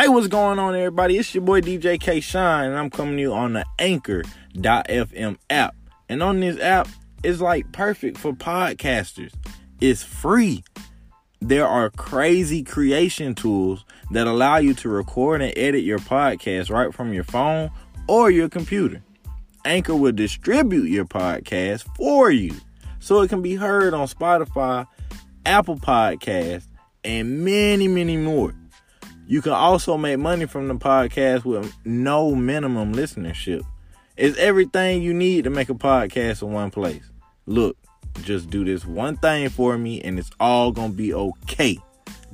[0.00, 1.18] Hey, what's going on, everybody?
[1.18, 5.74] It's your boy DJ K Shine, and I'm coming to you on the Anchor.fm app.
[6.08, 6.86] And on this app,
[7.24, 9.32] it's like perfect for podcasters.
[9.80, 10.62] It's free.
[11.40, 16.94] There are crazy creation tools that allow you to record and edit your podcast right
[16.94, 17.68] from your phone
[18.06, 19.02] or your computer.
[19.64, 22.54] Anchor will distribute your podcast for you
[23.00, 24.86] so it can be heard on Spotify,
[25.44, 26.68] Apple Podcasts,
[27.02, 28.54] and many, many more.
[29.30, 33.62] You can also make money from the podcast with no minimum listenership.
[34.16, 37.02] It's everything you need to make a podcast in one place.
[37.44, 37.76] Look,
[38.22, 41.76] just do this one thing for me and it's all going to be okay.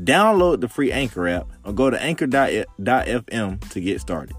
[0.00, 4.36] Download the free Anchor app or go to anchor.fm to get started.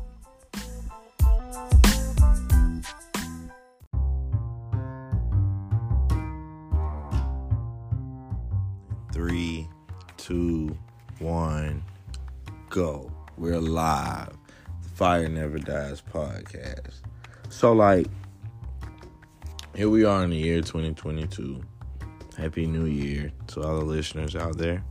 [12.74, 13.12] Go.
[13.38, 14.36] We're live.
[14.82, 17.02] The Fire Never Dies podcast.
[17.50, 18.08] So, like,
[19.76, 21.62] here we are in the year 2022.
[22.36, 24.84] Happy New Year to all the listeners out there.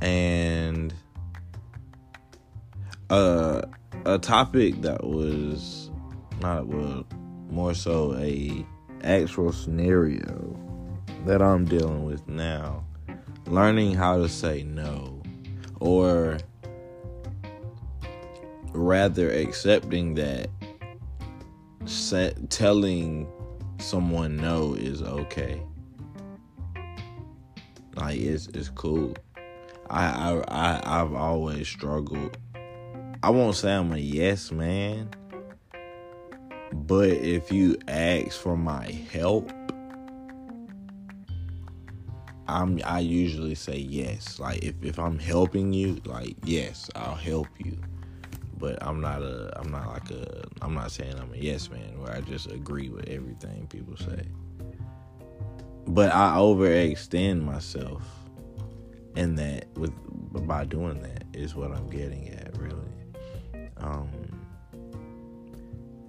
[0.00, 0.92] And
[3.10, 3.62] uh,
[4.04, 5.88] a topic that was
[6.40, 7.06] not well,
[7.48, 8.66] more so a
[9.04, 10.58] actual scenario
[11.26, 12.84] that I'm dealing with now.
[13.46, 15.19] Learning how to say no
[15.80, 16.38] or
[18.72, 20.48] rather accepting that
[21.86, 23.26] set, telling
[23.78, 25.60] someone no is okay.
[27.96, 29.16] Like it's it's cool.
[29.88, 32.38] I I, I I've always struggled.
[33.22, 35.10] I won't say I'm a yes man,
[36.72, 39.50] but if you ask for my help,
[42.50, 44.38] I'm I usually say yes.
[44.38, 47.78] Like if, if I'm helping you, like yes, I'll help you.
[48.58, 52.00] But I'm not a I'm not like a I'm not saying I'm a yes man
[52.00, 54.26] where I just agree with everything people say.
[55.86, 58.02] But I overextend myself
[59.16, 59.92] in that with
[60.46, 62.76] by doing that is what I'm getting at really.
[63.78, 64.10] Um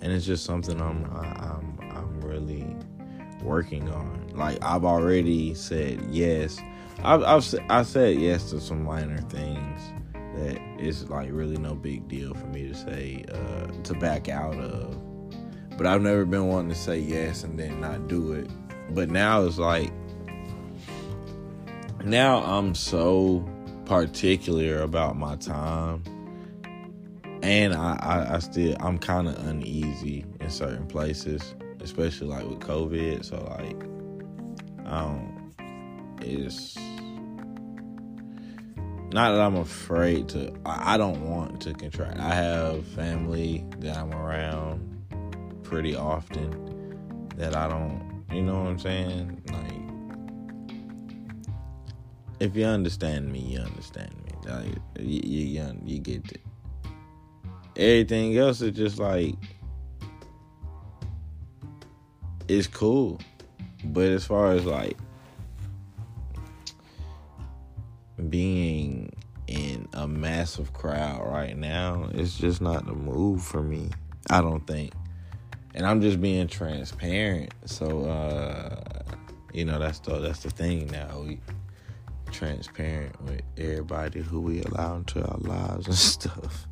[0.02, 2.71] and it's just something I'm I, I'm I'm really
[3.44, 4.32] working on.
[4.34, 6.60] Like I've already said yes.
[7.04, 9.82] I've, I've I said yes to some minor things
[10.14, 14.56] that it's like really no big deal for me to say uh, to back out
[14.56, 14.98] of.
[15.78, 18.50] But I've never been wanting to say yes and then not do it.
[18.92, 19.92] But now it's like
[22.04, 23.48] now I'm so
[23.86, 26.04] particular about my time
[27.44, 32.60] and I, I, I still I'm kind of uneasy in certain places especially like with
[32.60, 33.26] COVID.
[33.26, 33.84] So like,
[34.86, 35.52] um,
[36.22, 36.78] it's
[39.14, 40.54] not that I'm afraid to.
[40.66, 42.20] I don't want to contract.
[42.20, 44.88] I have family that I'm around
[45.64, 48.24] pretty often that I don't.
[48.32, 49.42] You know what I'm saying?
[49.52, 49.74] Like,
[52.40, 54.32] if you understand me, you understand me.
[54.50, 56.42] Like, you you, you get it.
[57.76, 59.36] Everything else is just like
[62.48, 63.20] it's cool.
[63.84, 64.98] But as far as like
[68.30, 69.12] being
[69.48, 73.90] in a massive crowd right now, it's just not the move for me.
[74.30, 74.94] I don't think.
[75.74, 77.54] And I'm just being transparent.
[77.66, 79.04] So uh
[79.54, 81.22] you know that's the that's the thing now.
[81.26, 81.40] We
[82.32, 86.68] transparent with everybody who we allow into our lives and stuff.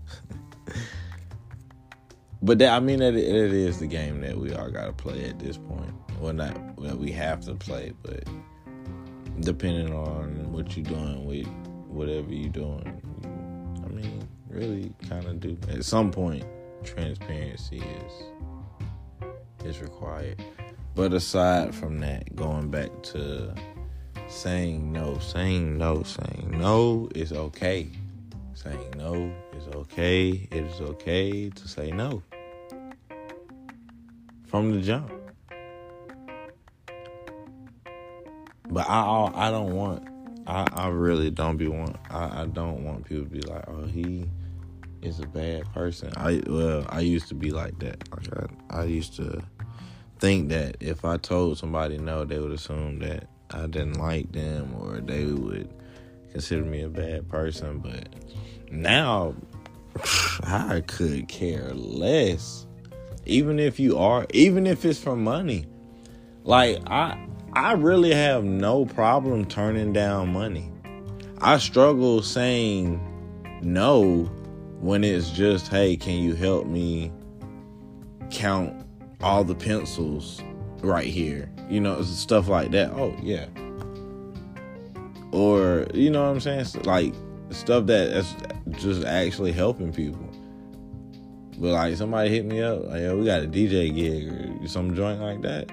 [2.41, 5.25] But that, I mean, it, it is the game that we all got to play
[5.25, 5.93] at this point.
[6.19, 8.23] Well, not that we have to play, but
[9.41, 11.47] depending on what you're doing with
[11.87, 13.01] whatever you're doing,
[13.85, 15.57] I mean, really kind of do.
[15.69, 16.45] At some point,
[16.83, 18.13] transparency is
[19.65, 20.41] is required.
[20.95, 23.53] But aside from that, going back to
[24.29, 27.89] saying no, saying no, saying no is okay.
[28.53, 30.47] Saying no is okay.
[30.51, 32.23] It is okay to say no
[34.49, 35.11] from the jump.
[38.69, 40.07] But I I don't want
[40.47, 43.85] I, I really don't be want I, I don't want people to be like, oh
[43.85, 44.29] he
[45.01, 46.11] is a bad person.
[46.17, 48.09] I well, I used to be like that.
[48.11, 49.41] Like I, I used to
[50.19, 54.75] think that if I told somebody no, they would assume that I didn't like them
[54.79, 55.73] or they would
[56.31, 57.79] consider me a bad person.
[57.79, 58.09] But
[58.71, 59.35] now
[60.43, 62.67] I could care less
[63.29, 65.65] even if you are, even if it's for money.
[66.43, 70.71] Like I I really have no problem turning down money.
[71.41, 73.01] I struggle saying
[73.61, 74.23] no
[74.81, 77.11] when it's just, hey, can you help me
[78.29, 78.85] count
[79.21, 80.41] all the pencils
[80.81, 81.49] right here?
[81.69, 82.91] You know, stuff like that.
[82.91, 83.47] Oh, yeah.
[85.31, 86.65] Or, you know what I'm saying?
[86.85, 87.13] Like
[87.49, 88.35] stuff that's
[88.71, 90.28] just actually helping people.
[91.59, 94.95] But like somebody hit me up, like, yo, we got a DJ gig or some
[94.95, 95.69] joint like that.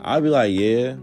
[0.00, 0.96] I'd be like, yeah.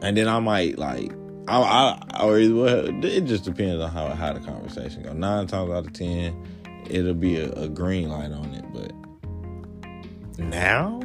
[0.00, 1.10] And then I might like
[1.48, 5.12] I, I or it just depends on how how the conversation go.
[5.12, 6.46] Nine times out of ten,
[6.88, 8.64] it'll be a, a green light on it.
[8.72, 11.00] But now,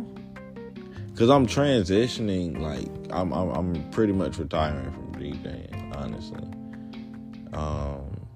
[1.12, 5.96] because I'm transitioning, like I'm, I'm, I'm pretty much retiring from DJing.
[5.96, 6.44] Honestly,
[7.54, 8.28] um,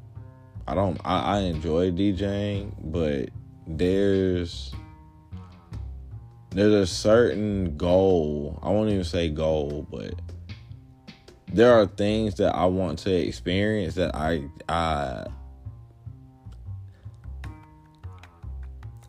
[0.68, 1.00] I don't.
[1.06, 3.30] I, I enjoy DJing, but
[3.68, 4.74] there's
[6.52, 8.60] there's a certain goal.
[8.62, 10.14] I won't even say goal, but
[11.54, 15.28] there are things that I want to experience that I I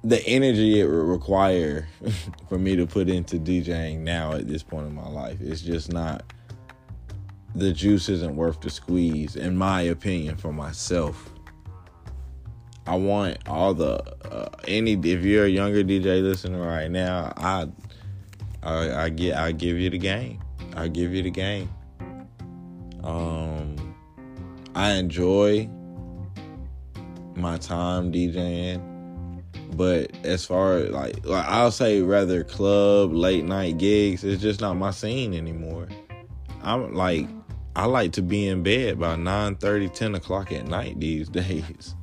[0.05, 1.89] the energy it would require
[2.49, 5.41] for me to put into DJing now at this point in my life.
[5.41, 6.25] It's just not
[7.55, 11.32] the juice isn't worth the squeeze, in my opinion, for myself.
[12.93, 17.67] I want all the uh, any if you're a younger DJ listening right now, I
[18.63, 20.43] I, I get I give you the game.
[20.77, 21.71] I give you the game.
[23.03, 23.97] Um,
[24.75, 25.71] I enjoy
[27.35, 29.43] my time DJing,
[29.75, 34.61] but as far as like, like I'll say rather club late night gigs, it's just
[34.61, 35.89] not my scene anymore.
[36.63, 37.27] I'm like
[37.75, 41.95] I like to be in bed by 9 30, 10 o'clock at night these days.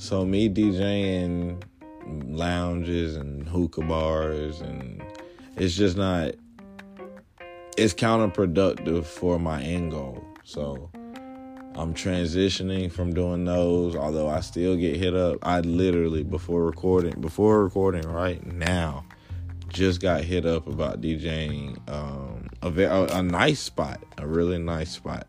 [0.00, 1.62] So me DJing
[2.26, 5.04] lounges and hookah bars and
[5.56, 6.32] it's just not
[7.76, 10.24] it's counterproductive for my end goal.
[10.42, 10.90] So
[11.74, 15.36] I'm transitioning from doing those, although I still get hit up.
[15.42, 19.04] I literally before recording, before recording right now,
[19.68, 24.92] just got hit up about DJing um, a, a, a nice spot, a really nice
[24.92, 25.26] spot.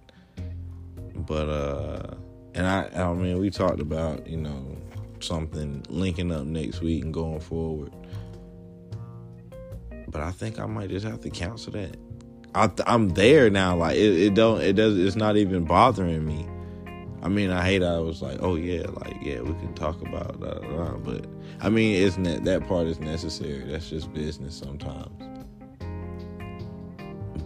[1.13, 2.15] But uh,
[2.53, 4.77] and I, I mean, we talked about you know
[5.19, 7.93] something linking up next week and going forward.
[10.07, 11.95] But I think I might just have to cancel that.
[12.53, 13.77] I, am there now.
[13.77, 14.61] Like it, it don't.
[14.61, 14.97] It does.
[14.97, 16.47] It's not even bothering me.
[17.23, 17.83] I mean, I hate.
[17.83, 21.03] I was like, oh yeah, like yeah, we can talk about that.
[21.03, 21.27] But
[21.61, 23.59] I mean, isn't that that part is necessary?
[23.59, 25.07] That's just business sometimes.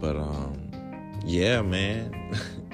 [0.00, 0.70] But um,
[1.24, 2.36] yeah, man.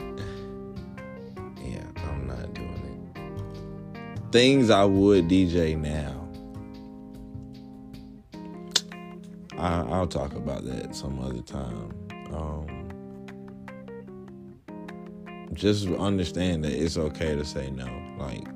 [4.32, 6.26] Things I would DJ now.
[9.58, 11.93] I, I'll talk about that some other time.
[12.32, 12.88] Um,
[15.52, 17.87] just understand that it's okay to say no.
[18.17, 18.46] Like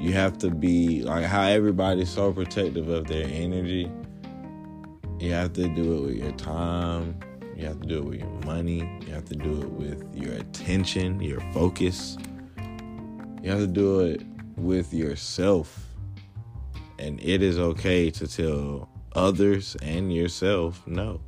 [0.00, 3.88] you have to be like how everybody's so protective of their energy.
[5.20, 7.20] You have to do it with your time.
[7.56, 8.78] You have to do it with your money.
[9.06, 12.16] You have to do it with your attention, your focus.
[13.44, 15.86] You have to do it with yourself.
[16.98, 21.20] And it is okay to tell others and yourself no.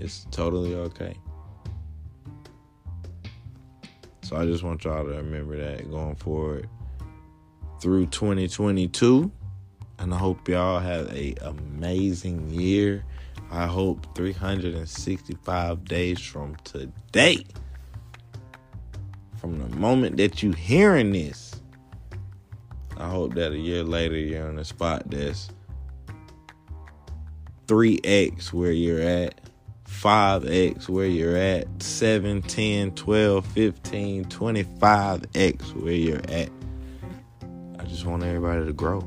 [0.00, 1.14] It's totally okay.
[4.22, 6.68] So I just want y'all to remember that going forward
[7.80, 9.30] through 2022.
[9.98, 13.04] And I hope y'all have a amazing year.
[13.50, 17.44] I hope 365 days from today,
[19.38, 21.47] from the moment that you're hearing this,
[22.98, 25.48] I hope that a year later you're in a spot that's
[27.66, 29.48] 3x where you're at
[29.88, 36.50] 5x where you're at, 7, 10, 12, 15, 25x where you're at.
[37.78, 39.00] I just want everybody to grow.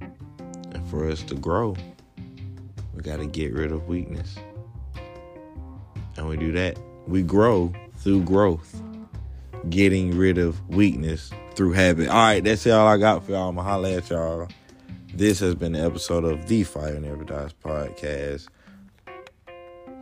[0.00, 1.76] And for us to grow,
[2.94, 4.36] we got to get rid of weakness.
[6.16, 6.76] And we do that.
[7.06, 8.82] We grow through growth,
[9.70, 12.08] getting rid of weakness through habit.
[12.08, 13.48] All right, that's all I got for y'all.
[13.48, 14.48] I'm going to holler at y'all.
[15.14, 18.48] This has been the episode of the Fire Never Dies podcast.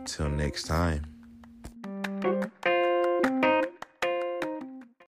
[0.05, 1.16] Till next time.